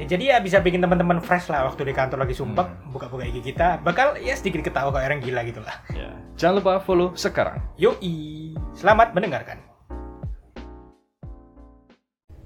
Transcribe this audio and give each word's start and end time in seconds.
Ya, 0.00 0.04
jadi 0.08 0.24
ya 0.24 0.36
bisa 0.40 0.56
bikin 0.58 0.80
teman-teman 0.80 1.20
fresh 1.20 1.52
lah 1.52 1.68
waktu 1.68 1.84
di 1.84 1.92
kantor 1.92 2.24
lagi 2.24 2.32
sumpek, 2.32 2.64
Hmm. 2.64 2.96
buka-buka 2.96 3.28
IG 3.28 3.44
kita, 3.44 3.76
bakal 3.84 4.16
ya 4.16 4.32
sedikit 4.32 4.64
ketawa 4.64 4.88
kayak 4.88 5.12
orang 5.12 5.20
gila 5.20 5.40
gitu 5.44 5.60
lah. 5.60 5.76
Ya. 5.92 6.08
Jangan 6.40 6.64
lupa 6.64 6.80
follow 6.80 7.12
sekarang. 7.12 7.60
Yoi, 7.76 8.56
selamat 8.72 9.12
mendengarkan. 9.12 9.60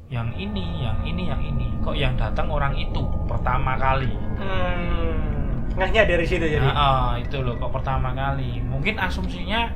yang 0.06 0.30
ini, 0.38 0.86
yang 0.86 1.02
ini, 1.02 1.26
yang 1.26 1.42
ini. 1.42 1.66
Kok 1.82 1.98
yang 1.98 2.14
datang 2.14 2.46
orang 2.46 2.78
itu 2.78 3.02
pertama 3.26 3.74
kali? 3.74 4.14
Hmm, 4.38 5.66
ngehnya 5.74 6.06
dari 6.06 6.22
situ 6.22 6.46
jadi. 6.46 6.62
Nah, 6.62 6.78
ah, 6.78 7.10
itu 7.18 7.42
loh 7.42 7.58
kok 7.58 7.74
pertama 7.74 8.14
kali. 8.14 8.62
Mungkin 8.62 9.02
asumsinya 9.02 9.66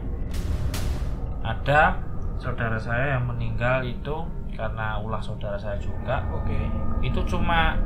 ada 1.42 1.98
saudara 2.38 2.78
saya 2.78 3.18
yang 3.18 3.26
meninggal 3.26 3.82
itu 3.82 4.22
karena 4.60 5.00
ulah 5.00 5.22
saudara 5.24 5.56
saya 5.56 5.80
juga. 5.80 6.20
Oke. 6.36 6.68
Itu 7.00 7.24
cuma 7.24 7.80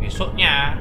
besoknya 0.00 0.80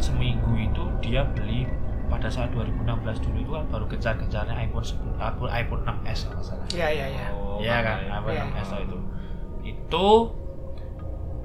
seminggu 0.00 0.56
itu 0.58 0.82
dia 1.04 1.22
beli 1.36 1.68
pada 2.08 2.28
saat 2.28 2.52
2016 2.52 3.24
dulu 3.24 3.36
itu 3.40 3.50
kan 3.56 3.64
baru 3.72 3.86
kejar-kejarnya 3.88 4.52
iPhone 4.68 4.84
10, 4.84 5.16
iPhone 5.16 5.52
iPhone 5.52 5.82
6s 5.84 6.28
kalau 6.28 6.44
salah. 6.44 6.66
Iya, 6.72 6.88
iya, 6.92 7.06
iya. 7.08 7.26
Iya 7.60 7.76
kan, 7.80 7.96
iPhone 8.20 8.36
Iya. 8.36 8.44
6s 8.52 8.70
itu. 8.84 8.98
Itu 9.64 10.06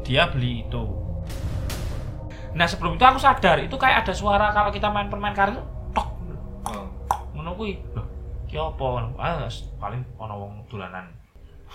dia 0.03 0.27
beli 0.31 0.63
itu. 0.67 0.83
Nah 2.57 2.65
sebelum 2.65 2.97
itu 2.97 3.05
aku 3.05 3.19
sadar 3.21 3.61
itu 3.61 3.75
kayak 3.77 4.07
ada 4.07 4.13
suara 4.15 4.49
kalau 4.49 4.71
kita 4.73 4.89
main 4.89 5.07
permain 5.07 5.35
karet 5.35 5.61
tok 5.93 6.09
ngono 7.37 7.53
kuwi. 7.53 7.77
Loh, 7.93 8.07
ki 8.49 8.57
apa? 8.57 9.13
Ah, 9.21 9.47
paling 9.77 10.01
ono 10.17 10.35
wong 10.35 10.53
dolanan. 10.67 11.05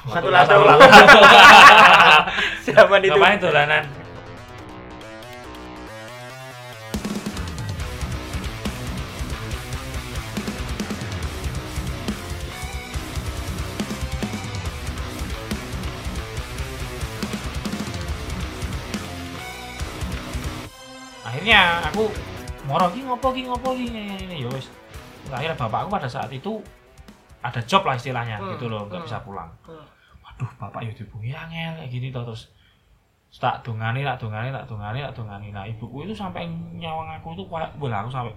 Satu 0.03 0.29
lato. 0.33 0.57
Zaman 2.67 3.01
itu. 3.07 3.15
Ngapain 3.15 3.39
dolanan? 3.39 3.85
Akhirnya 21.23 21.83
aku 21.91 22.07
moro 22.71 22.87
ki 22.93 23.03
ngopo 23.03 23.35
ki 23.35 23.51
ngopo 23.51 23.75
ki 23.75 23.91
ini 23.91 24.05
ini 24.31 24.47
ya. 24.47 24.51
Akhirnya 25.33 25.57
bapakku 25.59 25.89
pada 25.91 26.07
saat 26.07 26.31
itu 26.31 26.63
ada 27.43 27.61
job 27.61 27.83
lah 27.83 27.95
istilahnya 27.95 28.37
Hmm, 28.37 28.51
gitu 28.53 28.67
loh, 28.67 28.87
nggak 28.87 28.99
hmm. 28.99 29.07
bisa 29.07 29.19
pulang 29.21 29.51
Hmm. 29.63 29.83
waduh 30.21 30.51
bapak 30.57 30.81
ya 30.81 30.91
dihubungi 30.93 31.31
angel 31.31 31.73
kayak 31.77 31.91
gini 31.91 32.09
toh 32.09 32.23
terus 32.23 32.49
tak 33.35 33.61
dungani 33.61 34.01
tak 34.01 34.17
dungani 34.17 34.49
tak 34.49 34.65
dungani 34.65 34.99
tak 35.01 35.15
dungani 35.15 35.49
nah 35.51 35.65
ibuku 35.65 36.05
itu 36.05 36.13
sampai 36.13 36.45
nyawang 36.73 37.09
aku 37.13 37.33
itu 37.33 37.43
kayak 37.45 37.73
bola 37.77 38.01
aku 38.01 38.11
sampai 38.11 38.35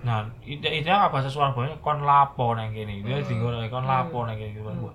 nah 0.00 0.22
ide 0.40 0.68
ide 0.72 0.86
apa 0.86 1.10
bahasa 1.10 1.26
Surabaya 1.26 1.74
kon 1.78 2.00
lapo 2.00 2.54
neng 2.54 2.70
gini 2.70 3.00
dia 3.00 3.16
Hmm. 3.16 3.26
tinggal 3.26 3.58
kon 3.66 3.82
Hmm. 3.82 3.90
lapo 3.90 4.18
neng 4.24 4.36
gini 4.36 4.52
gitu 4.52 4.66
Hmm. 4.66 4.86
Loh 4.86 4.94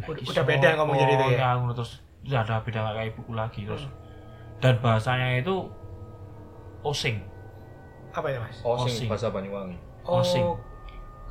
Udah- 0.00 0.24
udah 0.24 0.44
beda 0.44 0.68
ngomong 0.74 0.96
jadi 0.96 1.12
itu 1.14 1.26
ya? 1.34 1.54
aku 1.54 1.76
terus 1.76 1.92
tidak 2.22 2.40
ada 2.42 2.54
beda 2.58 2.80
kayak 2.90 3.08
ibuku 3.10 3.32
lagi 3.32 3.60
terus 3.62 3.84
Hmm. 3.84 3.94
dan 4.58 4.74
bahasanya 4.78 5.36
itu 5.36 5.54
osing 6.82 7.20
Apa 8.10 8.26
itu, 8.26 8.40
Mas? 8.40 8.58
Osing. 8.60 9.06
bahasa 9.06 9.30
Banyuwangi. 9.30 9.78
Osing. 10.02 10.42
Oh, 10.42 10.58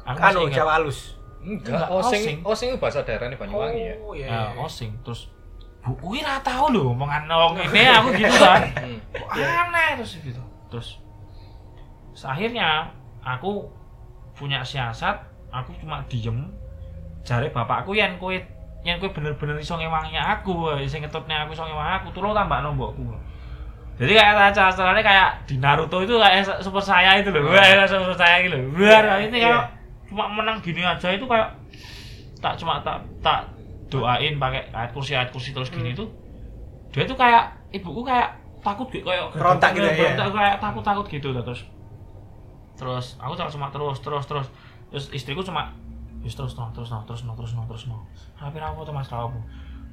aku 0.10 0.20
anu 0.20 0.40
ingat. 0.46 0.58
Jawa 0.58 0.72
halus. 0.78 1.00
Enggak, 1.40 1.72
Enggak, 1.72 1.90
osing, 1.94 2.22
osing. 2.22 2.38
osing 2.44 2.68
itu 2.74 2.78
bahasa 2.78 3.00
daerahnya 3.02 3.38
Banyuwangi 3.38 3.82
ya. 3.82 3.96
Oh, 4.02 4.12
iya. 4.12 4.26
ya 4.28 4.40
iya. 4.52 4.60
osing 4.60 4.92
terus 5.02 5.32
bu 5.80 5.96
kuwi 5.96 6.20
ra 6.20 6.36
tau 6.44 6.68
lho 6.68 6.92
omongan 6.92 7.24
wong 7.26 7.56
ini 7.56 7.88
aku 7.88 8.12
gitu 8.12 8.36
kan 8.36 8.68
Hmm. 8.76 9.00
Kok 9.16 9.32
aneh 9.40 9.90
terus 9.96 10.20
gitu 10.20 10.42
terus 10.68 11.00
terus 12.12 12.24
akhirnya 12.28 12.92
aku 13.24 13.72
punya 14.36 14.60
siasat 14.60 15.16
aku 15.48 15.72
cuma 15.80 16.04
diem 16.12 16.52
jare 17.24 17.48
bapakku 17.48 17.96
yang 17.96 18.20
kue 18.20 18.44
yang 18.84 19.00
kue 19.00 19.08
bener-bener 19.08 19.56
iso 19.56 19.80
ngewangi 19.80 20.20
aku 20.20 20.76
sing 20.84 21.00
ngetutnya 21.00 21.48
aku 21.48 21.56
iso 21.56 21.64
ngewangi 21.64 22.04
aku 22.04 22.08
tolong 22.12 22.36
tambah 22.36 22.60
nombokku 22.60 23.16
jadi 23.96 24.20
kayak 24.20 24.52
acaranya 24.60 25.00
kayak 25.04 25.30
di 25.48 25.56
Naruto 25.60 26.04
itu 26.04 26.20
kayak 26.20 26.60
super 26.60 26.84
saya 26.84 27.16
itu 27.24 27.32
loh 27.32 27.48
kayak 27.52 27.88
super 27.88 28.16
saya 28.16 28.44
gitu 28.44 28.60
loh 28.60 28.76
Wah, 28.76 29.16
ini 29.20 29.32
Iya. 29.32 29.48
kayak 29.48 29.64
cuma 30.10 30.26
menang 30.28 30.58
gini 30.60 30.82
aja 30.82 31.14
itu 31.14 31.24
kayak 31.24 31.54
tak 32.42 32.58
cuma 32.58 32.82
tak 32.82 32.98
tak 33.22 33.46
doain 33.88 34.38
pakai 34.38 34.70
ayat 34.74 34.92
kursi 34.92 35.14
ayat 35.14 35.30
kursi 35.30 35.54
terus 35.54 35.70
gini 35.70 35.94
Hmm. 35.94 36.02
tuh. 36.06 36.10
Dia 36.90 37.06
tuh 37.06 37.14
kayak 37.14 37.54
ibuku 37.70 38.02
kayak 38.02 38.34
takut 38.60 38.90
gitu 38.90 39.06
kayak 39.06 39.30
Berontak 39.32 39.72
gitu 39.78 39.86
ya, 39.86 39.94
berontak, 39.94 40.28
kayak 40.34 40.56
takut 40.58 40.84
takut 40.84 41.06
gitu 41.06 41.30
terus. 41.32 41.62
Terus 42.76 43.06
aku 43.20 43.34
cuma 43.36 43.50
cuma 43.52 43.68
terus 43.70 43.98
terus 44.02 44.26
terus. 44.26 44.48
Terus 44.90 45.06
istriku 45.14 45.42
cuma 45.46 45.70
terus 46.20 46.36
terus 46.36 46.54
no 46.58 46.68
terus 46.74 46.90
no 46.90 47.00
terus 47.06 47.22
no 47.24 47.34
terus 47.38 47.54
no 47.54 47.64
terus 47.70 47.84
no. 47.86 47.98
Tapi 48.36 48.58
apa 48.58 48.82
tuh 48.82 48.94
mas 48.96 49.08
apa 49.08 49.30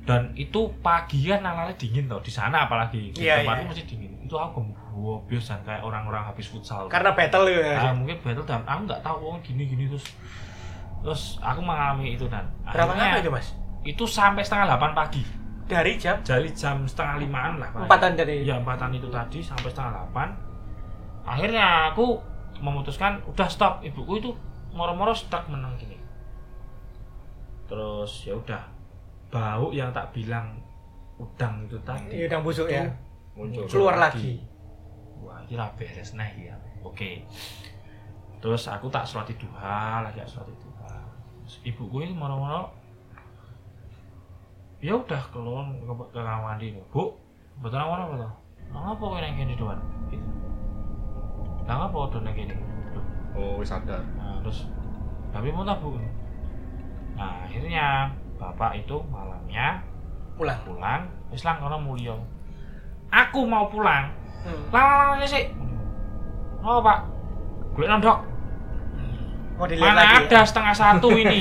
dan 0.06 0.30
itu 0.38 0.70
pagi 0.80 1.26
kan 1.26 1.42
nalarnya 1.42 1.74
dingin 1.74 2.06
tuh 2.06 2.22
di 2.22 2.30
sana 2.30 2.70
apalagi. 2.70 3.10
Di 3.10 3.26
Iya, 3.26 3.42
tempatku 3.42 3.62
iya. 3.66 3.70
masih 3.74 3.84
dingin. 3.90 4.10
Itu 4.22 4.38
aku 4.38 4.62
gembok 4.62 5.26
biasa 5.26 5.58
kayak 5.66 5.82
orang-orang 5.82 6.22
habis 6.22 6.46
futsal. 6.46 6.86
Karena 6.86 7.10
battle 7.10 7.50
gitu 7.50 7.60
ya. 7.60 7.90
mungkin 7.90 8.16
battle 8.22 8.46
dan 8.46 8.62
aku 8.62 8.80
nggak 8.86 9.02
tahu 9.02 9.18
oh, 9.34 9.36
gini 9.42 9.66
gini 9.66 9.90
terus 9.90 10.06
terus 11.02 11.22
aku 11.42 11.58
mengalami 11.58 12.14
itu 12.14 12.26
dan 12.30 12.46
Berapa 12.66 12.94
lama 12.94 13.18
itu, 13.18 13.30
Mas? 13.30 13.54
itu 13.82 14.06
sampai 14.06 14.46
setengah 14.46 14.70
delapan 14.70 14.94
pagi. 14.94 15.22
Dari 15.66 15.98
jam? 15.98 16.22
Dari 16.22 16.50
jam 16.54 16.86
setengah 16.86 17.18
limaan 17.18 17.58
lah 17.58 17.70
empatan 17.74 18.14
dari 18.14 18.46
ya 18.46 18.62
empatan 18.62 18.94
itu 18.94 19.10
tadi 19.10 19.42
sampai 19.42 19.66
setengah 19.70 19.90
delapan. 19.98 20.28
Akhirnya 21.26 21.90
aku 21.90 22.22
memutuskan 22.62 23.18
udah 23.26 23.50
stop. 23.50 23.82
Ibuku 23.82 24.22
itu 24.22 24.30
moro-moro 24.70 25.10
stuck 25.10 25.50
menang 25.50 25.74
gini. 25.74 25.98
Terus 27.66 28.22
ya 28.22 28.38
udah 28.38 28.62
bau 29.36 29.68
yang 29.68 29.92
tak 29.92 30.08
bilang 30.16 30.56
udang 31.20 31.68
itu 31.68 31.76
tadi. 31.84 32.24
Iya, 32.24 32.32
udang 32.32 32.42
busuk 32.44 32.68
ya. 32.72 32.88
Muncul. 33.36 33.68
Keluar 33.68 34.00
lagi. 34.00 34.40
wah 35.20 35.44
ini 35.44 35.60
lah 35.60 35.68
beres 35.76 36.16
nah 36.16 36.28
ya. 36.32 36.56
Oke. 36.80 37.28
Terus 38.40 38.64
aku 38.72 38.88
tak 38.88 39.04
sholat 39.04 39.28
duha 39.36 40.00
lagi 40.04 40.24
tak 40.24 40.28
sholat 40.28 40.48
duha 40.60 40.96
Terus 41.44 41.56
ibuku 41.68 42.04
ini 42.04 42.16
moro-moro 42.16 42.72
ya 44.84 44.92
udah 44.92 45.22
keluar 45.32 45.64
ke, 45.72 45.92
ke 46.12 46.20
kamar 46.20 46.52
mandi 46.52 46.76
bu 46.92 47.16
betul 47.64 47.80
apa 47.80 47.96
apa 47.96 48.14
tuh 48.20 48.32
apa 48.76 49.00
kau 49.00 49.16
yang 49.16 49.34
gini 49.40 49.56
doan 49.56 49.80
gitu. 50.12 50.28
Nah 51.64 51.88
apa 51.88 51.96
udah 51.96 52.20
yang 52.22 52.36
gini 52.36 52.54
Oh, 53.36 53.60
wis 53.60 53.68
sadar. 53.68 54.00
Nah, 54.16 54.40
terus 54.40 54.64
tapi 55.28 55.52
mau 55.52 55.60
tak 55.64 55.80
bu. 55.84 55.96
Nah 57.16 57.44
akhirnya 57.44 58.08
bapak 58.36 58.80
itu 58.80 58.96
malamnya 59.08 59.80
pulang. 60.36 60.60
pulang. 60.62 61.02
Wis 61.32 61.42
lang 61.42 61.60
kono 61.60 61.80
mulya. 61.80 62.14
Aku 63.10 63.48
mau 63.48 63.68
pulang. 63.72 64.12
Hmm. 64.46 64.70
lang 64.70 65.18
sih 65.26 65.50
oh 66.62 66.80
pak. 66.80 66.98
Gue 67.76 67.84
nondok 67.88 68.36
dilihat 69.64 69.96
mana 69.96 70.02
lagi. 70.04 70.16
ada 70.28 70.40
setengah 70.44 70.74
satu 70.76 71.08
ini? 71.16 71.40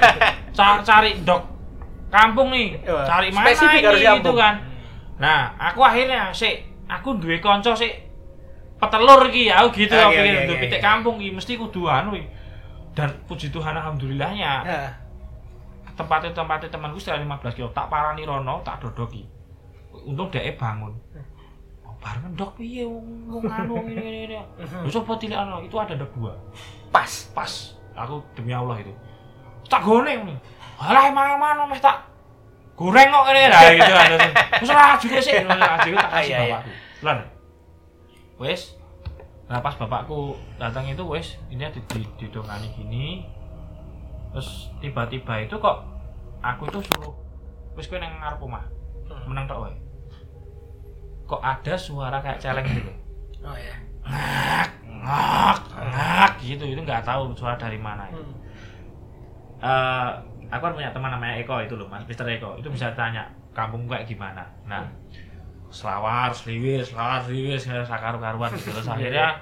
Ca- 0.56 0.82
cari 0.86 1.18
dok. 1.26 1.42
Kampung 2.06 2.54
nih. 2.54 2.78
Wah, 2.86 3.02
cari 3.02 3.28
mana 3.34 3.50
spesifik 3.50 3.82
ini 3.82 4.30
kan. 4.38 4.54
Nah 5.18 5.58
aku 5.58 5.82
akhirnya 5.82 6.30
sih 6.30 6.62
aku 6.86 7.18
duwe 7.18 7.42
konco 7.42 7.74
sih 7.74 7.90
petelur 8.78 9.26
iki 9.32 9.50
ya 9.50 9.64
aku 9.64 9.74
gitu 9.74 9.96
aku 9.96 10.14
iya, 10.14 10.22
pikir 10.22 10.36
iya, 10.36 10.46
duwe 10.46 10.54
iya, 10.54 10.62
pitik 10.62 10.80
iya. 10.80 10.86
kampung 10.86 11.16
iki 11.18 11.32
mesti 11.32 11.52
kudu 11.56 11.88
anu 11.88 12.14
dan 12.94 13.10
puji 13.26 13.50
Tuhan 13.50 13.74
alhamdulillahnya. 13.76 14.52
Nah, 14.62 14.88
tempatnya 15.96 16.30
tempatnya 16.36 16.68
temanku 16.68 17.00
sekitar 17.00 17.24
15 17.24 17.56
kilo. 17.56 17.68
Tak 17.72 17.88
parani 17.88 18.22
rono 18.22 18.60
tak 18.62 18.84
dodoki. 18.84 19.24
Untung 20.06 20.28
dia 20.30 20.52
bangun. 20.54 20.92
Oh, 21.82 21.94
bareng 21.98 22.36
dok 22.36 22.54
piye? 22.60 22.84
Wong 22.84 23.42
anu 23.48 23.82
ini 23.88 24.04
ini 24.04 24.20
ini. 24.30 24.36
Lu 24.84 24.88
coba 24.92 25.16
tilik 25.18 25.34
anu 25.34 25.64
itu 25.64 25.74
ada 25.74 25.96
dok 25.96 26.12
dua. 26.14 26.36
Pas. 26.92 27.10
pas. 27.32 27.74
Aku 27.96 28.20
demi 28.36 28.52
Allah 28.52 28.76
itu. 28.78 28.92
Tak 29.66 29.82
goreng. 29.82 30.28
Nih 30.28 30.38
alah 30.76 31.08
emang 31.08 31.40
mana 31.40 31.64
meh 31.64 31.80
tak 31.80 32.04
goreng 32.76 33.08
kok 33.08 33.32
ini 33.32 33.48
lah 33.48 33.60
gitu 33.72 33.92
kan 33.96 34.10
terus 34.60 34.70
lah 34.70 34.96
juga 35.00 35.18
sih 35.24 35.32
aja 35.40 35.48
tak 35.48 35.70
kasih 35.80 35.92
Iya, 35.96 36.12
iya. 36.20 36.38
bapakku. 36.52 36.70
Lan 37.00 37.18
wes 38.36 38.60
nah 39.46 39.58
pas 39.64 39.74
bapakku 39.78 40.36
datang 40.60 40.84
itu 40.84 41.00
wes 41.08 41.40
ini 41.48 41.64
di, 41.72 41.80
di, 41.88 42.02
didongani 42.20 42.68
gini 42.76 43.24
terus 44.36 44.68
tiba-tiba 44.78 45.40
itu 45.40 45.56
kok 45.56 45.80
aku 46.44 46.68
itu 46.68 46.78
suruh 46.84 47.14
wes 47.72 47.88
kowe 47.88 47.96
nang 47.96 48.20
ngarep 48.20 48.36
omah 48.38 48.64
Hmm. 49.06 49.22
menang 49.30 49.46
tok 49.46 49.64
wae 49.64 49.76
kok 51.24 51.38
ada 51.38 51.74
suara 51.74 52.18
kayak 52.18 52.42
celeng 52.42 52.66
gitu 52.66 52.90
Oh 53.40 53.54
ya. 53.54 53.74
ngak 54.02 54.66
ngak 54.82 55.58
ngak 55.94 56.32
gitu 56.42 56.64
itu 56.66 56.80
nggak 56.82 57.06
tahu 57.06 57.30
suara 57.30 57.54
dari 57.54 57.78
mana. 57.78 58.10
Hmm. 58.10 58.34
Eh, 59.56 60.10
aku 60.50 60.58
kan 60.60 60.74
punya 60.74 60.90
teman 60.90 61.14
namanya 61.14 61.38
Eko 61.38 61.62
itu 61.62 61.78
loh 61.78 61.86
mas 61.86 62.02
Mister 62.02 62.26
Eko 62.26 62.58
itu 62.58 62.66
bisa 62.66 62.90
tanya 62.98 63.30
kampung 63.54 63.86
kayak 63.86 64.10
gimana 64.10 64.42
nah 64.66 64.82
selawar 65.70 66.34
seliwis 66.34 66.90
selawar 66.90 67.22
seliwis 67.22 67.62
sakaru 67.62 68.18
karuan 68.18 68.50
gitu 68.52 68.74
terus 68.74 68.90
akhirnya 68.98 69.38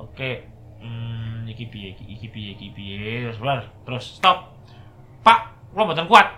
oke 0.00 0.30
hmm, 0.80 1.11
iki 1.52 1.68
piye 1.68 1.88
iki 1.92 2.04
iki 2.08 2.26
piye 2.28 2.50
iki 2.52 2.68
piye 2.70 3.28
terus 3.28 3.38
terus 3.84 4.04
stop. 4.18 4.38
Pak 5.20 5.38
lo 5.72 5.84
mboten 5.84 6.04
kuat. 6.04 6.28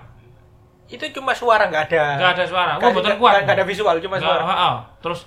Itu 0.85 1.01
cuma 1.11 1.33
suara 1.33 1.67
nggak 1.67 1.89
ada. 1.89 2.05
nggak 2.21 2.31
ada 2.37 2.45
suara. 2.45 2.73
Lo 2.77 2.91
nggak- 2.91 3.17
kuat. 3.17 3.43
nggak 3.43 3.57
ada 3.57 3.65
visual, 3.65 3.97
cuma 3.99 4.19
Nggak, 4.19 4.29
suara. 4.29 4.45
heeh. 4.45 4.75
terus 5.01 5.21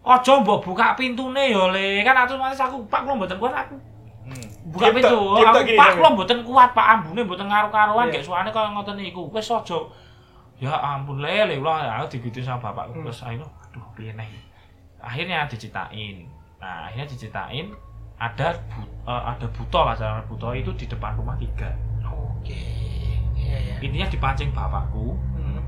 ojo 0.00 0.32
mbok 0.40 0.58
buka 0.62 0.94
pintune 0.94 1.52
yo 1.52 1.68
le. 1.68 2.00
Kan 2.00 2.16
otomatis 2.16 2.58
aku 2.58 2.80
pak 2.86 3.04
lo 3.04 3.14
mboten 3.14 3.36
kuat 3.36 3.54
aku 3.54 3.76
Hmm. 4.24 4.40
buka 4.72 4.88
pintu. 4.88 5.36
Aku 5.36 5.58
gini 5.62 5.76
pak 5.76 6.00
lo 6.00 6.08
mboten 6.16 6.40
kuat 6.40 6.72
pak 6.72 6.86
ambune 6.96 7.20
mboten 7.20 7.44
ngaru-karuan 7.44 8.08
Iya. 8.08 8.16
gak 8.16 8.24
suarane 8.24 8.48
kaya 8.48 8.72
ngoten 8.72 8.96
niku. 8.96 9.28
Wis 9.28 9.52
aja. 9.52 9.78
Ya 10.56 10.72
ampun 10.72 11.20
lele 11.20 11.60
ulah 11.60 12.00
aku 12.00 12.16
digituin 12.16 12.46
sama 12.46 12.72
bapakku 12.72 12.96
Hmm. 12.96 13.04
terus 13.04 13.20
akhirnya 13.20 13.44
aduh 13.44 13.84
piye 13.92 14.16
nih? 14.16 14.28
Akhirnya 14.96 15.44
diceritain. 15.44 16.24
Nah 16.56 16.88
akhirnya 16.88 17.04
diceritain 17.04 17.68
ada 18.24 18.48
bu- 18.66 18.88
eh, 19.04 19.22
ada 19.26 19.46
buto 19.48 19.80
lah 19.80 19.92
jalan 19.92 20.24
buto 20.24 20.48
itu 20.50 20.70
di 20.74 20.86
depan 20.86 21.12
rumah 21.14 21.36
tiga 21.36 21.68
Oke. 22.02 22.56
Iya 23.34 23.56
ya. 23.58 23.74
intinya 23.80 24.06
dipancing 24.06 24.50
bapakku 24.50 25.12
Hmm. 25.34 25.60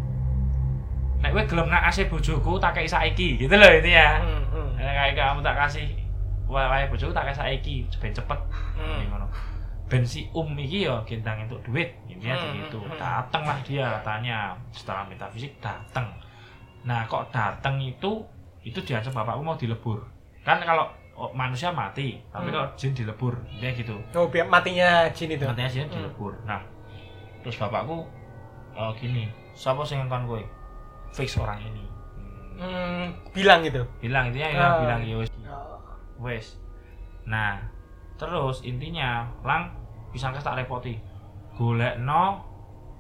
nek 1.19 1.31
kowe 1.31 1.43
gelem 1.47 1.69
nak 1.69 1.85
kasih 1.87 2.07
bojoku 2.07 2.57
tak 2.57 2.73
kei 2.75 2.87
saiki 2.87 3.37
gitu 3.37 3.53
loh 3.53 3.69
intinya 3.71 4.21
Hmm, 4.21 4.45
hmm. 4.47 4.69
Nek 4.77 4.93
kayak 4.95 5.13
kamu 5.15 5.41
tak 5.41 5.57
kasih 5.59 5.87
wae 6.47 6.85
bojoku 6.87 7.11
tak 7.11 7.27
kasih 7.27 7.41
saiki 7.43 7.77
ben 7.95 8.13
cepet 8.13 8.41
Hmm. 8.75 8.97
Ini 8.97 9.09
ngono. 9.09 9.27
Ben 9.87 10.03
si 10.03 10.27
Um 10.31 10.51
iki 10.55 10.83
ya 10.83 10.99
gendang 11.03 11.39
untuk 11.41 11.63
duit, 11.63 11.95
intinya 12.07 12.35
Hmm, 12.35 12.45
begitu. 12.53 12.79
hmm. 12.81 12.97
Datang 12.97 13.43
lah 13.43 13.59
dia 13.61 13.87
katanya 13.95 14.37
setelah 14.69 15.03
metafisik 15.05 15.55
datang. 15.59 16.11
Nah 16.83 17.03
kok 17.05 17.31
datang 17.31 17.79
itu 17.79 18.23
itu 18.61 18.79
diancam 18.81 19.15
bapakku 19.15 19.43
mau 19.43 19.55
dilebur. 19.55 20.03
Kan 20.43 20.59
kalau 20.61 20.91
oh, 21.17 21.33
manusia 21.33 21.69
mati, 21.69 22.21
tapi 22.29 22.49
Hmm. 22.49 22.55
kalau 22.55 22.69
jin 22.75 22.93
dilebur, 22.93 23.35
intinya 23.49 23.73
gitu. 23.73 23.97
Oh, 24.13 24.29
biar 24.29 24.47
matinya 24.47 25.09
jin 25.11 25.33
itu. 25.33 25.43
Matinya 25.43 25.69
jin 25.69 25.85
Hmm. 25.85 25.95
dilebur. 25.97 26.33
Nah 26.45 26.61
terus 27.41 27.57
bapakku 27.57 28.05
oh, 28.73 28.91
gini, 28.95 29.27
siapa 29.53 29.81
sih 29.83 29.95
yang 29.95 30.07
kowe? 30.07 30.43
Fix 31.11 31.35
orang 31.37 31.59
ini. 31.61 31.85
Hmm, 32.57 33.13
bilang 33.31 33.61
gitu. 33.61 33.85
Bilang 33.99 34.29
intinya 34.29 34.49
ya 34.49 34.61
Ah. 34.63 34.77
bilang 34.79 35.01
ya 35.01 35.17
wis 35.17 35.31
Oh. 35.45 35.81
wes 36.19 36.57
nah 37.27 37.59
terus 38.15 38.63
intinya 38.63 39.25
lang 39.43 39.69
bisa 40.09 40.33
tak 40.33 40.57
repoti 40.57 40.97
golek 41.53 41.99
no 41.99 42.41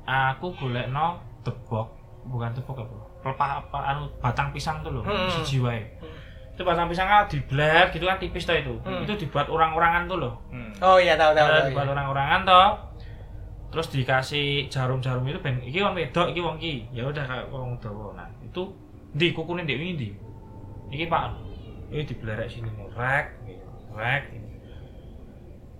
aku 0.05 0.53
golek 0.53 0.91
no 0.91 1.17
tebok 1.41 1.89
bukan 2.25 2.53
tebok 2.53 2.83
apa 2.83 2.97
pelepah 3.23 3.51
apa 3.63 3.79
anu 3.87 4.03
batang 4.19 4.51
pisang 4.51 4.83
tuh 4.83 4.93
loh 4.93 5.03
Hmm. 5.03 5.31
si 5.31 5.57
jiwa 5.57 5.73
Hmm. 5.73 6.11
Itu 6.57 6.65
batang 6.65 6.89
pisang 6.89 7.05
kan 7.05 7.29
dibler 7.29 7.93
gitu 7.93 8.09
kan 8.09 8.17
tipis 8.17 8.49
tuh 8.49 8.57
itu. 8.57 8.75
Hmm. 8.81 9.05
itu 9.05 9.13
dibuat 9.29 9.53
orang-orangan 9.53 10.09
tuh 10.09 10.17
loh. 10.17 10.35
Hmm. 10.49 10.73
Oh 10.81 10.97
iya 10.97 11.13
tahu 11.21 11.37
tahu. 11.37 11.45
Nah, 11.45 11.61
tahu, 11.61 11.69
dibuat 11.69 11.85
iya. 11.85 11.93
orang-orangan 11.93 12.41
toh. 12.49 12.69
Terus 13.77 13.87
dikasih 13.93 14.73
jarum-jarum 14.73 15.29
itu 15.29 15.37
ben. 15.45 15.61
Iki 15.61 15.79
wong 15.85 15.93
wedok 15.93 16.33
iki 16.33 16.41
wong 16.41 16.57
ki 16.57 16.89
ya 16.97 17.05
udah 17.05 17.25
kayak 17.29 17.47
wong 17.53 17.77
dawa 17.77 18.17
nah 18.17 18.25
itu 18.41 18.73
di 19.13 19.37
kukune 19.37 19.69
ndek 19.69 19.77
wingi 19.77 19.95
ndi 20.01 20.09
iki 20.97 21.05
Pak. 21.13 21.37
Ini 21.93 22.03
dibelerek 22.09 22.49
sini 22.49 22.73
rek 22.97 23.37
rek. 23.93 24.23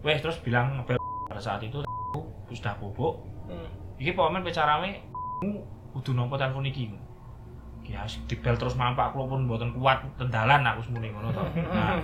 Wes 0.05 0.21
terus 0.21 0.37
bilang 0.45 0.77
ngebel 0.77 1.01
pada 1.33 1.41
saat 1.41 1.65
itu 1.65 1.81
aku 1.81 2.21
sudah 2.53 2.77
bobok. 2.77 3.25
Hmm. 3.49 3.71
iki 3.97 4.13
pokoknya 4.13 4.45
bicarame 4.45 5.01
kudu 5.97 6.13
nompo 6.13 6.37
telepon 6.37 6.69
iki 6.69 6.93
ya 7.87 8.03
dibel 8.27 8.55
terus 8.55 8.75
mampak 8.75 9.11
aku 9.11 9.25
pun 9.25 9.47
mboten 9.47 9.71
kuat 9.73 10.03
tendalan 10.17 10.61
aku 10.61 10.83
semune 10.83 11.07
ngono 11.09 11.31
to 11.31 11.43
nah 11.77 11.95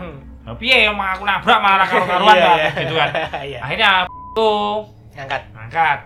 Nah, 0.43 0.55
piye 0.59 0.87
ya 0.87 0.91
mah 0.91 1.15
aku 1.15 1.23
nabrak 1.23 1.63
malah 1.63 1.87
karo-karuan 1.87 2.35
Iya, 2.35 2.51
iya. 2.59 2.71
gitu 2.83 2.95
kan. 2.99 3.11
Iya. 3.47 3.59
Akhirnya 3.63 3.91
tuh 4.35 4.83
Ngangkat. 5.15 5.43
angkat. 5.55 5.99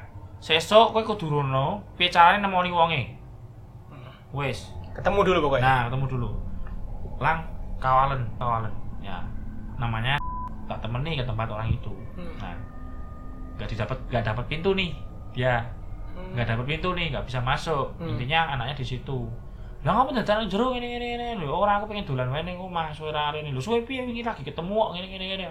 Sesuk 0.44 0.92
kowe 0.92 1.00
kudu 1.00 1.32
rono, 1.32 1.80
piye 1.96 2.12
carane 2.12 2.44
nemoni 2.44 2.68
wonge? 2.68 3.16
Wis. 4.36 4.68
Ketemu 4.92 5.24
dulu 5.24 5.38
pokoknya. 5.48 5.64
Nah, 5.64 5.80
ketemu 5.88 6.04
dulu. 6.08 6.28
Lang 7.16 7.48
kawalen, 7.80 8.28
kawalen. 8.36 8.68
Ya. 9.00 9.24
Namanya 9.76 10.20
tak 10.68 10.84
temeni 10.84 11.16
ke 11.16 11.24
tempat 11.24 11.48
orang 11.48 11.72
itu. 11.72 11.92
Hmm. 12.16 12.36
Nah, 12.36 12.52
nggak 13.56 13.72
didapat 13.72 13.96
nggak 14.12 14.24
dapat 14.24 14.44
pintu 14.48 14.76
nih. 14.76 14.92
Dia 15.32 15.64
Hmm. 16.12 16.36
nggak 16.36 16.44
dapat 16.48 16.64
pintu 16.66 16.92
nih, 16.92 17.08
nggak 17.08 17.24
bisa 17.24 17.40
masuk. 17.40 17.88
Hmm. 17.96 18.12
Intinya 18.12 18.52
anaknya 18.52 18.76
di 18.76 18.84
situ. 18.84 19.32
Lah 19.86 20.02
ngapa 20.02 20.18
dadan 20.18 20.50
jero 20.50 20.74
ngene 20.74 20.98
ngene 20.98 21.06
ngene 21.14 21.26
lho 21.46 21.54
ora 21.54 21.78
aku 21.78 21.86
pengen 21.86 22.02
dolan 22.02 22.26
wae 22.34 22.42
ning 22.42 22.58
omah 22.58 22.90
suwe 22.90 23.14
rare 23.14 23.38
lho 23.38 23.62
suwe 23.62 23.86
piye 23.86 24.02
wingi 24.02 24.26
lagi 24.26 24.42
ketemu 24.42 24.74
kok 24.74 24.90
ngene 24.98 25.06
ngene 25.14 25.24
ngene. 25.30 25.46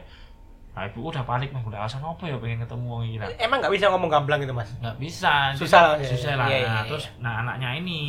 Nah, 0.76 0.84
ibu 0.92 1.08
udah 1.08 1.24
panik 1.24 1.56
mah 1.56 1.64
udah 1.64 1.88
alasan 1.88 2.04
apa 2.04 2.28
ya 2.28 2.36
pengen 2.36 2.60
ketemu 2.68 2.84
wong 2.84 3.02
iki 3.08 3.16
lah. 3.16 3.32
Emang 3.40 3.64
nggak 3.64 3.72
bisa 3.72 3.88
ngomong 3.96 4.12
gamblang 4.12 4.44
gitu 4.44 4.52
mas? 4.52 4.76
Nggak 4.84 5.00
bisa. 5.00 5.56
Susah 5.56 5.80
lah, 5.80 5.92
lah. 5.96 6.04
ya. 6.04 6.10
Susah 6.12 6.34
lah. 6.36 6.48
Iya, 6.52 6.58
iya, 6.60 6.68
Nah, 6.68 6.76
iya. 6.76 6.90
terus 6.92 7.06
nah 7.24 7.34
anaknya 7.40 7.70
ini, 7.80 8.00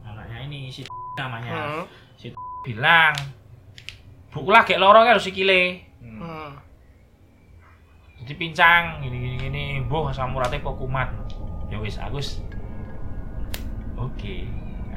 anaknya 0.00 0.38
ini 0.48 0.60
si 0.72 0.80
namanya 1.20 1.52
Hmm. 1.52 1.84
bilang 2.64 3.12
buku 4.32 4.48
lagi 4.48 4.80
loro 4.80 5.04
kan 5.04 5.20
sikile. 5.20 5.84
Hmm. 6.00 6.24
Hmm. 6.24 6.50
Jadi 8.24 8.32
pincang 8.40 9.04
gini 9.04 9.16
gini 9.20 9.36
gini, 9.36 9.64
boh 9.84 10.08
samurate 10.08 10.56
kok 10.64 10.80
kumat. 10.80 11.12
Ya 11.68 11.76
wis 11.84 12.00
Agus. 12.00 12.40
Oke. 14.00 14.48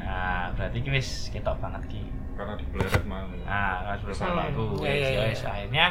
Nah, 0.10 0.50
berarti 0.58 0.82
ki 0.82 0.90
wis 0.90 1.30
ketok 1.30 1.62
banget 1.62 1.86
ki. 1.86 2.02
Karena 2.34 2.58
dibeleret 2.58 3.04
mau. 3.06 3.30
Nah, 3.46 3.94
kan 3.94 3.98
sudah 4.02 4.16
Hmm, 4.18 4.34
bapakku 4.34 4.64
iya, 4.82 4.90
wis 4.90 4.98
iya, 4.98 5.06
ya 5.06 5.14
iya. 5.14 5.30
wis 5.30 5.42
akhirnya 5.46 5.86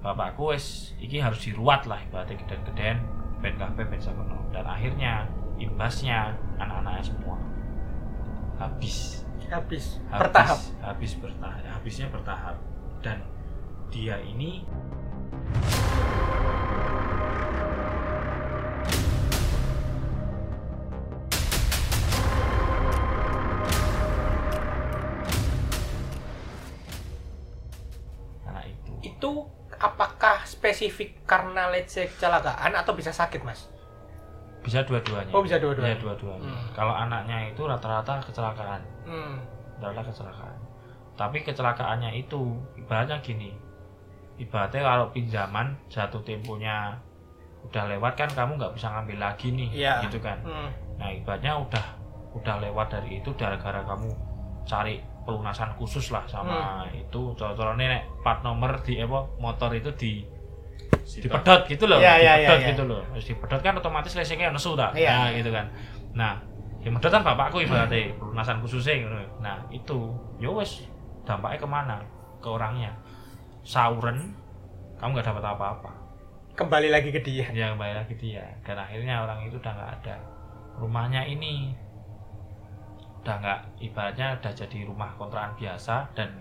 bapakku 0.00 0.42
wis 0.54 0.66
iki 1.02 1.18
harus 1.18 1.42
diruat 1.42 1.90
lah 1.90 1.98
ibaratnya 2.00 2.38
geden-geden 2.38 2.96
ben 3.42 3.54
kabeh 3.58 3.84
ben 3.90 3.98
sakono. 3.98 4.38
Dan 4.54 4.62
akhirnya 4.62 5.26
imbasnya 5.58 6.38
anak-anaknya 6.56 7.02
semua 7.02 7.36
habis. 8.56 9.26
Habis. 9.50 9.98
habis 10.06 10.22
Bertahap. 10.30 10.58
habis 10.78 11.12
bertahap 11.18 11.62
habisnya 11.66 12.06
bertahap 12.06 12.54
dan 13.02 13.18
dia 13.90 14.14
ini 14.22 14.62
spesifik 30.60 31.24
karena 31.24 31.72
let's 31.72 31.90
say 31.90 32.04
kecelakaan 32.06 32.68
atau 32.70 32.92
bisa 32.92 33.08
sakit 33.10 33.40
mas? 33.40 33.64
bisa 34.60 34.84
dua-duanya 34.84 35.32
Oh, 35.32 35.40
bisa 35.40 35.56
dua-duanya. 35.56 35.96
Bisa 35.96 36.04
dua-duanya 36.04 36.52
Hmm. 36.52 36.68
kalau 36.76 36.92
anaknya 36.92 37.48
itu 37.48 37.64
rata-rata 37.64 38.20
kecelakaan 38.20 38.84
Hmm. 39.02 39.40
adalah 39.80 40.04
kecelakaan. 40.04 40.52
Tapi 41.16 41.40
kecelakaannya 41.40 42.12
itu 42.14 42.36
ibaratnya 42.76 43.16
gini. 43.18 43.56
Ibaratnya 44.36 44.84
kalau 44.84 45.08
pinjaman 45.08 45.80
jatuh 45.88 46.20
temponya 46.20 46.92
udah 47.62 47.84
lewat 47.88 48.12
kan 48.14 48.28
kamu 48.28 48.56
nggak 48.56 48.72
bisa 48.72 48.88
ngambil 48.90 49.18
lagi 49.18 49.48
nih, 49.48 49.68
Iya. 49.74 50.04
gitu 50.04 50.20
kan. 50.20 50.36
Hmm. 50.44 50.68
Nah 50.96 51.08
ibaratnya 51.08 51.56
udah 51.56 51.86
udah 52.36 52.56
lewat 52.60 52.86
dari 52.90 53.16
itu 53.16 53.32
gara-gara 53.34 53.80
kamu 53.80 54.12
cari 54.62 55.00
pelunasan 55.24 55.72
khusus 55.74 56.12
lah 56.12 56.24
sama 56.24 56.84
Hmm. 56.84 57.00
itu 57.00 57.32
contohnya 57.32 57.96
nek 57.96 58.04
plat 58.20 58.44
nomor 58.44 58.76
di 58.84 59.00
apa 59.00 59.24
motor 59.40 59.72
itu 59.72 59.88
di. 59.96 60.12
Dipedot 61.18 61.60
gitu 61.66 61.84
loh, 61.90 61.98
Iya, 61.98 62.14
iya, 62.22 62.32
dipedot 62.38 62.54
iya, 62.54 62.62
iya. 62.62 62.70
gitu 62.70 62.82
loh. 62.86 63.02
Terus 63.16 63.26
dipedot 63.34 63.60
kan 63.66 63.74
otomatis 63.74 64.12
leasingnya 64.14 64.54
nesu 64.54 64.78
tak, 64.78 64.94
Iya. 64.94 65.10
nah, 65.10 65.28
gitu 65.34 65.50
kan. 65.50 65.66
Nah, 66.14 66.32
yang 66.86 66.94
medot 66.94 67.10
kan 67.10 67.26
bapakku 67.26 67.58
ibaratnya 67.66 68.14
pelunasan 68.14 68.62
khususnya 68.62 68.94
gitu. 69.02 69.14
Nah, 69.42 69.58
itu 69.74 69.98
ya 70.38 70.48
wes 70.54 70.86
dampaknya 71.26 71.58
ke 71.58 71.68
mana? 71.68 71.96
Ke 72.38 72.48
orangnya. 72.48 72.94
Sauren, 73.66 74.32
kamu 74.96 75.10
nggak 75.18 75.26
dapat 75.26 75.44
apa-apa. 75.44 75.92
Kembali 76.54 76.88
lagi 76.88 77.10
ke 77.10 77.20
dia. 77.20 77.48
Dia 77.50 77.74
kembali 77.74 77.94
lagi 77.98 78.14
dia. 78.16 78.44
Dan 78.64 78.76
akhirnya 78.80 79.24
orang 79.24 79.44
itu 79.44 79.56
udah 79.60 79.72
nggak 79.72 79.92
ada. 80.00 80.16
Rumahnya 80.80 81.28
ini 81.28 81.76
udah 83.20 83.36
nggak 83.36 83.60
ibaratnya 83.84 84.40
udah 84.40 84.52
jadi 84.56 84.78
rumah 84.88 85.12
kontrakan 85.20 85.52
biasa 85.60 86.08
dan 86.16 86.40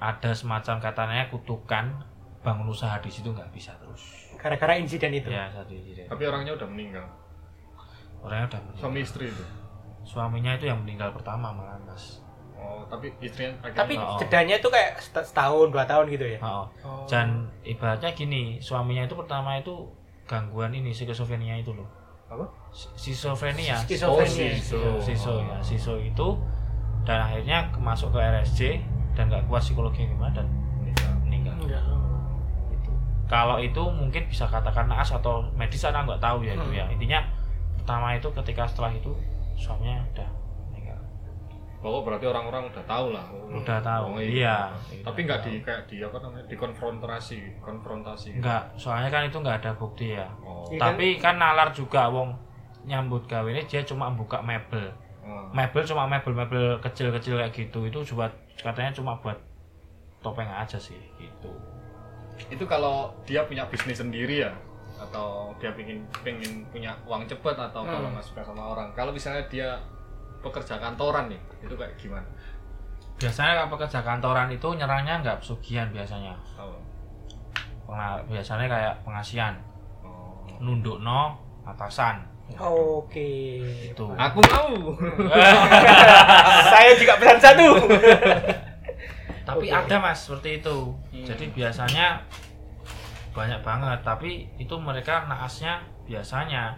ada 0.00 0.32
semacam 0.32 0.80
katanya 0.80 1.28
kutukan 1.28 2.00
bangun 2.46 2.70
usaha 2.70 2.94
di 2.96 3.10
situ 3.10 3.26
nggak 3.26 3.50
bisa 3.50 3.74
terus 3.76 4.30
Gara-gara 4.38 4.78
insiden 4.78 5.10
itu. 5.10 5.26
ya 5.26 5.50
satu 5.50 5.74
insiden 5.74 6.06
Tapi 6.06 6.22
orangnya 6.22 6.54
udah 6.54 6.68
meninggal. 6.68 7.02
orangnya 8.18 8.46
udah 8.48 8.60
meninggal. 8.62 8.80
Suami 8.80 8.98
istri 9.00 9.24
itu. 9.26 9.44
suaminya 10.04 10.54
itu 10.54 10.64
yang 10.64 10.78
meninggal 10.78 11.10
pertama 11.10 11.50
malah 11.50 11.74
mas 11.82 12.22
Oh, 12.56 12.80
tapi 12.86 13.10
istrinya 13.20 13.52
akhirnya 13.60 13.76
Tapi 13.76 13.94
Oh. 13.96 14.16
jedanya 14.16 14.54
itu 14.56 14.68
kayak 14.68 14.96
set- 14.96 15.22
setahun, 15.24 15.68
dua 15.68 15.84
tahun 15.84 16.06
gitu 16.08 16.24
ya. 16.24 16.38
oh. 16.40 16.64
Oh. 16.80 17.02
dan 17.04 17.26
ibaratnya 17.62 18.10
gini 18.12 18.56
suaminya 18.58 19.02
itu 19.02 19.12
pertama 19.12 19.54
itu 19.56 19.90
gangguan 20.24 20.70
ini 20.70 20.90
skizofrenia 20.90 21.58
itu 21.58 21.70
loh 21.70 21.86
apa? 22.26 22.46
skizofrenia 22.72 23.76
Skizofrenia. 23.78 24.54
siso 24.56 24.78
siso 25.00 25.32
ya 25.40 25.58
siso 25.60 25.94
itu 25.96 26.28
dan 27.02 27.22
akhirnya 27.22 27.70
masuk 27.76 28.10
ke 28.10 28.18
RSJ 28.18 28.60
dan 29.12 29.26
nggak 29.26 29.46
kuat 29.46 29.60
psikologi 29.60 30.02
gimana 30.04 30.30
dan 30.32 30.46
kalau 33.26 33.58
itu 33.58 33.82
mungkin 33.82 34.22
bisa 34.24 34.44
katakan 34.44 34.86
naas 34.86 35.10
atau 35.10 35.42
medis 35.52 35.78
saya 35.78 35.98
nggak 35.98 36.18
tahu 36.18 36.40
ya 36.40 36.52
itu 36.52 36.62
Hmm. 36.64 36.74
ya 36.74 36.84
intinya 36.88 37.20
pertama 37.76 38.12
itu 38.12 38.28
ketika 38.32 38.62
setelah 38.64 38.90
itu 38.90 39.10
suaminya 39.54 40.02
udah 40.08 40.28
meninggal 40.68 40.98
Pokok 41.76 42.02
berarti 42.02 42.24
orang-orang 42.24 42.66
udah 42.66 42.84
tahu 42.84 43.06
lah. 43.12 43.22
Oh, 43.28 43.60
Udah 43.60 43.78
tahu, 43.78 44.04
oh, 44.08 44.18
iya. 44.18 44.72
Tapi 45.04 45.22
nggak 45.22 45.40
di 45.40 45.52
kayak 45.60 45.86
di 45.86 46.00
apa 46.00 46.18
namanya? 46.18 46.48
Dikonfrontasi, 46.48 47.60
konfrontasi. 47.60 48.28
enggak 48.36 48.62
soalnya 48.74 49.06
kan 49.06 49.22
itu 49.24 49.36
nggak 49.36 49.60
ada 49.60 49.72
bukti 49.72 50.06
ya 50.12 50.26
Oh. 50.40 50.66
Iya. 50.66 50.80
tapi 50.82 51.14
kan 51.16 51.36
nalar 51.36 51.70
juga 51.70 52.08
wong 52.08 52.34
nyambut 52.82 53.26
gawe 53.26 53.46
ini 53.46 53.62
dia 53.64 53.82
cuma 53.82 54.10
buka 54.10 54.38
mebel 54.40 54.90
Oh. 55.22 55.50
mebel 55.50 55.82
cuma 55.82 56.06
mebel-mebel 56.06 56.78
kecil-kecil 56.80 57.34
kayak 57.36 57.50
gitu 57.52 57.82
itu 57.84 57.98
buat 58.12 58.30
katanya 58.56 58.90
cuma 58.92 59.14
buat 59.16 59.34
topeng 60.20 60.46
aja 60.48 60.74
sih 60.76 60.98
gitu 61.16 61.50
Itu 62.46 62.64
kalau 62.64 63.08
dia 63.22 63.42
punya 63.42 63.64
bisnis 63.64 63.96
sendiri 63.96 64.42
ya 64.42 64.52
atau 64.96 65.52
dia 65.56 65.68
pengen 65.70 66.00
pengen 66.22 66.64
punya 66.66 66.88
uang 67.04 67.24
cepet 67.24 67.52
atau 67.54 67.80
Hmm. 67.80 67.92
kalau 67.92 68.08
nggak 68.10 68.24
suka 68.24 68.40
sama 68.42 68.62
orang. 68.66 68.88
Kalau 68.92 69.10
misalnya 69.10 69.44
dia 69.46 69.76
pekerja 70.38 70.76
kantoran 70.76 71.26
nih, 71.26 71.40
itu 71.60 71.74
kayak 71.74 71.96
gimana? 71.96 72.24
biasanya 73.16 73.56
kalau 73.56 73.70
pekerja 73.72 74.00
kantoran 74.02 74.48
itu 74.50 74.68
nyerangnya 74.70 75.14
nggak 75.18 75.40
pesugihan 75.40 75.88
biasanya 75.88 76.36
Oh. 76.54 76.76
Penga- 77.82 78.20
biasanya 78.26 78.68
kayak 78.68 78.94
pengasihan 79.02 79.56
Oh. 80.02 80.44
nunduk 80.60 81.00
no 81.00 81.32
atasan 81.64 82.20
Oke. 82.54 83.56
itu 83.88 84.04
Aku 84.12 84.38
mau. 84.44 84.92
Saya 86.70 86.92
juga 86.94 87.16
pesan 87.16 87.38
satu. 87.40 87.68
tapi 89.56 89.66
Oke. 89.66 89.76
ada 89.78 89.96
mas 89.98 90.18
seperti 90.20 90.60
itu 90.60 90.76
Hmm. 91.08 91.24
jadi 91.24 91.44
biasanya 91.50 92.06
banyak 93.32 93.60
banget 93.60 93.98
tapi 94.00 94.30
itu 94.56 94.74
mereka 94.76 95.24
naasnya 95.26 95.76
biasanya 96.04 96.72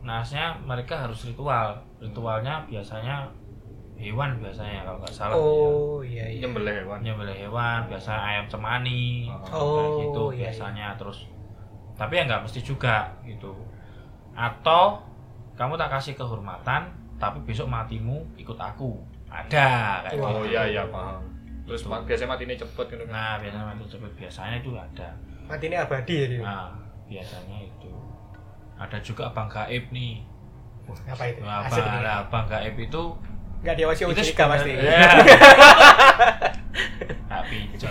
naasnya 0.00 0.52
mereka 0.60 1.00
harus 1.00 1.24
ritual 1.24 1.76
ritualnya 1.98 2.64
biasanya 2.64 3.24
hewan 3.94 4.36
biasanya 4.36 4.82
kalau 4.82 4.98
nggak 4.98 5.14
salah 5.14 5.34
Oh 5.34 6.00
iya 6.00 6.26
iya. 6.26 6.42
Nyembelih 6.42 6.82
hewan. 6.82 6.98
nyembelih 7.00 7.36
hewan 7.38 7.86
biasa 7.86 8.12
ayam 8.12 8.44
cemani 8.44 9.28
Oh. 9.48 9.76
kayak 9.76 9.90
gitu 10.02 10.20
Oh, 10.20 10.30
iya, 10.30 10.48
biasanya 10.48 10.86
terus 10.94 11.24
tapi 11.94 12.18
ya 12.18 12.26
nggak 12.26 12.42
mesti 12.42 12.58
juga 12.58 13.06
gitu 13.22 13.54
atau 14.32 14.98
kamu 15.54 15.78
tak 15.78 15.94
kasih 15.94 16.14
kehormatan 16.14 16.90
tapi 17.16 17.38
besok 17.40 17.70
matimu 17.70 18.18
ikut 18.34 18.56
aku 18.56 18.98
ada 19.30 20.02
kayak 20.02 20.10
gitu. 20.10 20.24
Oh 20.24 20.42
iya 20.42 20.62
iya 20.66 20.82
paham. 20.86 21.22
Terus 21.64 21.80
Gitu. 21.80 21.88
ma- 21.88 22.02
biasanya 22.02 22.30
mati 22.30 22.44
ini 22.44 22.54
cepet 22.54 22.86
gitu 22.86 23.02
kan. 23.02 23.10
nah 23.10 23.32
biasanya 23.36 23.64
mati 23.66 23.84
cepet 23.86 24.10
biasanya 24.14 24.56
itu 24.58 24.70
ada 24.72 25.08
Mati 25.44 25.64
ini 25.64 25.76
abadi 25.76 26.14
ya 26.14 26.26
dia. 26.26 26.40
nah 26.40 26.68
biasanya 27.04 27.58
itu 27.60 27.92
ada 28.74 28.96
juga 28.98 29.22
abang 29.26 29.46
gaib 29.46 29.84
nih 29.90 30.20
Apa 31.06 31.24
itu? 31.26 31.40
nah, 31.40 31.62
abang, 31.62 31.80
nah, 31.98 32.16
abang 32.22 32.44
gaib 32.46 32.76
itu 32.76 33.02
Enggak 33.58 33.76
diawasi 33.78 34.00
itu 34.02 34.12
OJK 34.12 34.40
pasti. 34.44 34.72
sebenarnya- 34.72 35.08
tapi 37.26 37.58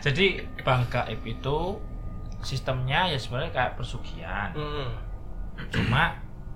jadi 0.00 0.26
bank 0.60 0.82
gaib 0.88 1.22
itu 1.24 1.58
sistemnya 2.40 3.06
ya 3.06 3.16
sebenarnya 3.16 3.50
kayak 3.52 3.72
persugihan 3.74 4.50
Hmm. 4.52 4.90
cuma 5.68 6.14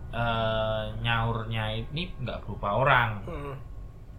eh, 0.09 0.85
nyaurnya 0.99 1.65
ini 1.77 2.09
nggak 2.17 2.41
berupa 2.41 2.73
orang 2.77 3.11
Hmm. 3.23 3.55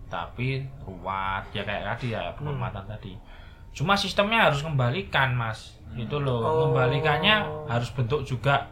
Tapi 0.08 0.48
ruwat 0.82 1.44
ya 1.52 1.62
kayak 1.62 1.84
tadi 1.86 2.12
ya 2.12 2.24
Hmm. 2.26 2.36
penghormatan 2.36 2.84
tadi 2.86 3.14
cuma 3.72 3.94
sistemnya 3.94 4.48
harus 4.48 4.60
kembalikan 4.60 5.32
mas 5.32 5.76
Hmm. 5.86 6.00
itu 6.00 6.18
loh 6.18 6.40
Oh. 6.40 6.54
kembalikannya 6.66 7.36
harus 7.66 7.92
bentuk 7.92 8.22
juga 8.22 8.68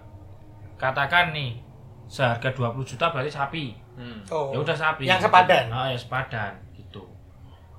katakan 0.75 1.31
nih 1.31 1.59
seharga 2.05 2.51
20 2.51 2.83
juta 2.85 3.05
berarti 3.07 3.29
sapi 3.29 3.65
Hmm. 3.93 4.19
Oh. 4.27 4.51
ya 4.51 4.59
udah 4.59 4.75
sapi 4.75 5.03
Yang 5.03 5.25
sepadan. 5.25 5.65
oh 5.69 5.85
ya 5.85 5.95
sepadan 5.95 6.51
gitu 6.73 7.03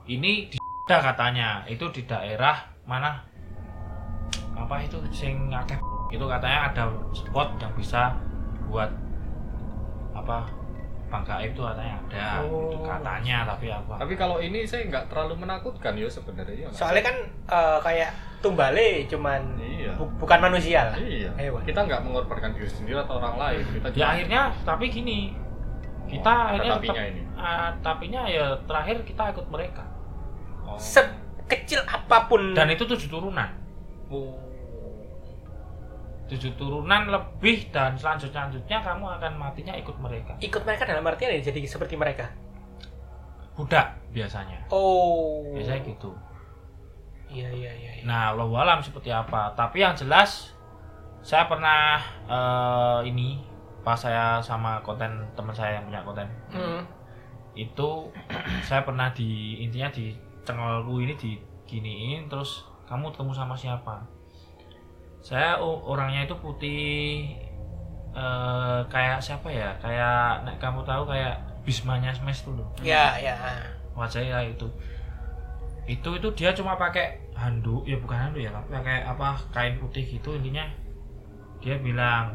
ini 0.06 0.48
di 0.48 0.56
ada 0.86 0.98
katanya 1.08 1.48
itu 1.66 1.84
di 1.90 2.02
daerah 2.04 2.56
mana 2.82 3.20
apa 4.54 4.80
itu 4.80 4.96
sing 5.10 5.48
akeh 5.48 5.76
itu 6.08 6.24
katanya 6.24 6.70
ada 6.70 6.84
spot 7.12 7.56
yang 7.56 7.72
bisa 7.72 8.16
buat 8.64 8.88
apa 10.12 10.48
bangga 11.06 11.38
itu 11.40 11.60
katanya 11.60 11.96
ada 12.02 12.42
Oh. 12.42 12.66
gitu 12.66 12.76
katanya 12.82 13.36
tapi 13.46 13.66
apa 13.68 13.94
Tapi 13.96 14.14
kalau 14.14 14.36
ini 14.38 14.62
saya 14.62 14.84
nggak 14.84 15.06
terlalu 15.06 15.34
menakutkan 15.38 15.92
ya 15.92 16.06
sebenarnya. 16.06 16.54
ya. 16.62 16.68
Soalnya 16.68 17.02
kan 17.04 17.16
eh, 17.46 17.78
kayak 17.80 18.10
tumbale 18.38 19.06
cuman 19.06 19.40
Iya. 19.56 19.94
bu- 19.94 20.14
bukan 20.16 20.38
manusia 20.40 20.82
lah. 20.84 20.96
Iya. 20.96 21.30
Hewan. 21.36 21.62
Kita 21.62 21.80
nggak 21.80 22.00
mengorbankan 22.00 22.50
diri 22.52 22.66
sendiri 22.66 22.98
atau 22.98 23.16
orang 23.16 23.34
lain. 23.36 23.62
Kita 23.72 23.86
ya 23.92 24.06
akhirnya 24.08 24.40
tapi 24.62 24.86
gini 24.86 25.34
kita 26.06 26.26
Oh, 26.26 26.46
akhirnya 26.48 26.70
tetapinya 26.72 26.94
tetap- 26.96 27.10
ini. 27.12 27.22
ah, 27.34 27.70
tapinya 27.80 28.22
ya 28.24 28.46
terakhir 28.62 28.96
kita 29.02 29.22
ikut 29.32 29.46
mereka 29.48 29.82
Oh. 30.62 30.74
Sekecil 30.76 31.82
apa 31.82 32.26
pun 32.26 32.50
dan 32.52 32.66
itu 32.68 32.82
tujuh 32.82 33.06
turunan 33.08 33.50
Oh. 34.06 34.34
Tujuh 36.26 36.52
turunan 36.54 37.06
lebih 37.06 37.70
dan 37.70 37.94
selanjutnya 37.94 38.50
selanjutnya 38.50 38.78
kamu 38.82 39.04
akan 39.16 39.32
matinya 39.36 39.74
ikut 39.74 39.94
mereka 39.96 40.34
ikut 40.38 40.62
mereka 40.62 40.82
dalam 40.82 41.06
artian 41.06 41.30
ya 41.32 41.42
jadi 41.44 41.62
seperti 41.62 41.94
mereka. 41.94 42.26
budak 43.54 43.88
biasanya 44.12 44.58
Oh. 44.68 45.40
biasanya 45.54 45.80
gitu 45.82 46.12
Iya 47.26 47.48
iya 47.50 47.72
iya. 47.72 47.90
iya. 47.98 48.02
nah 48.04 48.30
lo 48.30 48.46
alam 48.52 48.78
seperti 48.78 49.08
apa 49.08 49.50
tapi 49.54 49.80
yang 49.80 49.94
jelas 49.94 50.54
saya 51.22 51.46
pernah 51.46 51.98
eh, 52.28 53.00
ini 53.06 53.42
pas 53.80 53.96
saya 53.96 54.38
sama 54.38 54.78
konten 54.82 55.10
teman 55.34 55.50
saya 55.50 55.78
yang 55.78 55.86
punya 55.86 56.02
konten 56.02 56.26
Hmm. 56.50 56.82
itu 57.54 58.10
saya 58.60 58.82
pernah 58.82 59.08
di 59.10 59.58
intinya 59.58 59.88
di 59.88 60.12
cengolku 60.42 61.00
ini 61.00 61.14
diginiin 61.14 62.26
terus 62.26 62.62
kamu 62.84 63.10
ketemu 63.10 63.32
sama 63.32 63.54
siapa 63.54 64.04
saya 65.26 65.58
orangnya 65.58 66.22
itu 66.22 66.36
putih 66.38 67.34
eh, 68.12 68.80
kayak 68.86 69.18
siapa 69.18 69.50
ya 69.50 69.74
kayak 69.76 70.44
nek 70.44 70.56
kamu 70.56 70.80
tahu 70.82 71.02
kayak 71.04 71.34
Bismanya 71.62 72.14
Smash 72.14 72.46
tuh 72.46 72.54
loh 72.54 72.68
Ya 72.78 73.18
ya. 73.18 73.34
wajahnya 73.92 74.38
itu 74.46 74.70
itu 75.84 76.08
itu 76.12 76.28
dia 76.32 76.50
cuma 76.52 76.74
pakai 76.76 77.18
handuk 77.32 77.82
ya 77.82 77.98
bukan 77.98 78.14
handuk 78.20 78.38
ya 78.38 78.50
tapi 78.50 78.70
pakai 78.72 79.02
apa 79.02 79.34
kain 79.50 79.74
putih 79.76 80.02
gitu 80.04 80.30
intinya 80.32 80.62
dia 81.58 81.74
bilang 81.76 82.30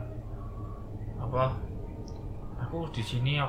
apa 1.16 1.56
aku 2.60 2.88
di 2.90 3.00
sini 3.00 3.40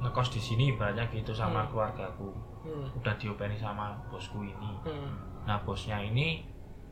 ngekos 0.00 0.30
di 0.30 0.40
sini 0.40 0.72
ibaratnya 0.72 1.06
gitu 1.10 1.30
sama 1.30 1.62
Hmm. 1.62 1.70
keluargaku 1.70 2.30
Hmm. 2.60 2.86
udah 2.92 3.14
diopeni 3.16 3.54
sama 3.54 3.94
bosku 4.06 4.42
ini 4.42 4.70
Hmm. 4.82 5.14
nah 5.44 5.60
bosnya 5.60 5.96
ini 5.96 6.42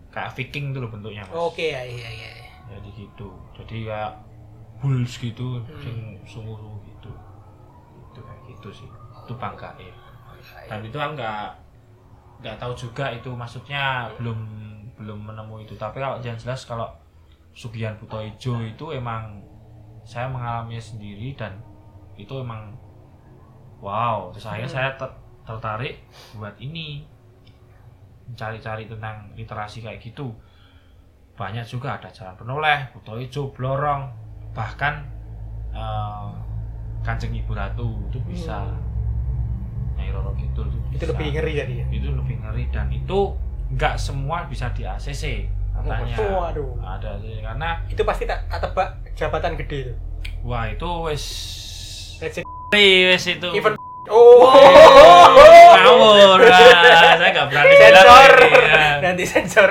kayak 0.09 0.31
viking 0.35 0.73
tuh 0.73 0.81
loh 0.83 0.91
bentuknya 0.91 1.23
mas. 1.25 1.37
Oke 1.37 1.73
ya 1.73 1.83
iya 1.85 2.09
iya. 2.09 2.31
jadi 2.69 2.89
gitu. 2.93 3.29
Jadi 3.57 3.89
kayak 3.89 4.13
bulls 4.79 5.15
gitu 5.17 5.61
Hmm. 5.61 5.81
sing 5.81 5.97
sungguh-sungguh 6.25 6.83
gitu. 6.87 7.13
Itu 8.13 8.21
kayak 8.21 8.41
gitu 8.49 8.69
sih. 8.73 8.89
Itu 9.25 9.33
bangga 9.35 9.73
ya 9.79 9.93
dan 10.71 10.81
itu 10.81 10.95
aku 10.95 11.13
nggak 11.19 11.45
nggak 12.41 12.57
tahu 12.57 12.73
juga 12.73 13.11
itu 13.11 13.29
maksudnya 13.33 14.07
belum 14.17 14.39
belum 14.95 15.19
menemu 15.27 15.67
itu. 15.67 15.75
Tapi 15.75 15.99
kalau 15.99 16.17
yang 16.21 16.37
jelas 16.37 16.63
kalau 16.65 16.87
Sugihan 17.53 17.99
Buto 17.99 18.23
Ijo 18.23 18.63
itu 18.63 18.95
emang 18.95 19.43
saya 20.07 20.31
mengalaminya 20.31 20.79
sendiri 20.79 21.35
dan 21.35 21.59
itu 22.15 22.31
emang 22.39 22.71
wow 23.83 24.31
terus 24.31 24.47
akhirnya 24.47 24.71
Hmm. 24.71 24.79
saya 24.79 24.91
ter- 24.95 25.19
tertarik 25.45 25.95
buat 26.35 26.55
ini 26.59 27.03
mencari-cari 28.29 28.85
tentang 28.85 29.33
literasi 29.33 29.81
kayak 29.81 29.99
gitu 29.99 30.31
banyak 31.35 31.65
juga 31.65 31.95
ada 31.95 32.09
jalan 32.09 32.35
penoleh 32.35 32.91
Buto 32.91 33.15
Ijo 33.15 33.51
Blorong 33.51 34.11
bahkan 34.51 35.07
eh, 35.71 36.29
Kanjeng 37.01 37.33
Ibu 37.33 37.53
Ratu 37.53 38.05
itu 38.07 38.19
bisa 38.23 38.59
Hmm. 38.61 38.87
Romangi 39.99 40.15
Roro 40.15 40.33
Kidul 40.33 40.67
itu, 40.69 40.79
Itu 40.93 40.99
bisa. 41.01 41.11
lebih 41.11 41.27
ngeri 41.33 41.53
jadi 41.57 41.75
ya. 41.75 41.87
itu 41.91 42.09
lebih 42.09 42.37
ngeri 42.39 42.65
dan 42.69 42.87
itu 42.89 43.19
nggak 43.69 43.95
semua 43.97 44.45
bisa 44.45 44.71
di 44.71 44.83
ACC 44.83 45.51
katanya 45.75 46.17
Oh, 46.21 46.39
waduh. 46.41 46.71
ada 46.81 47.19
sih 47.19 47.39
karena 47.39 47.83
Itu 47.87 48.03
pasti 48.03 48.25
tak, 48.25 48.47
tak 48.47 48.63
tebak 48.65 48.89
jabatan 49.13 49.55
gede 49.57 49.79
itu. 49.81 49.95
wah 50.41 50.67
itu 50.67 50.87
wes 51.03 51.25
wes 52.19 53.25
itu 53.27 53.49
event 53.53 53.75
Oh. 54.09 54.49
Ngawur 55.83 56.41
Nah, 56.43 57.15
saya 57.19 57.31
nggak 57.33 57.47
berani 57.51 57.75
sensor. 57.77 58.33
ya. 58.43 59.01
Nanti 59.03 59.25
sensor. 59.25 59.69